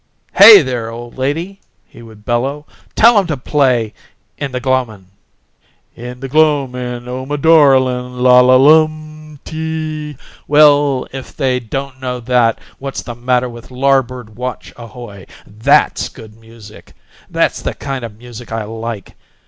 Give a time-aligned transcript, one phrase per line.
[0.37, 2.65] "HAY, there, old lady!" he would bellow.
[2.95, 3.93] "Tell 'em to play
[4.39, 5.09] 'In the Gloaming.'
[5.95, 10.17] In the gloaming, oh, my darling, la la lum tee
[10.47, 15.27] Well, if they don't know that, what's the matter with 'Larboard Watch, Ahoy'?
[15.45, 16.93] THAT'S good music!
[17.29, 19.15] That's the kind o' music I like!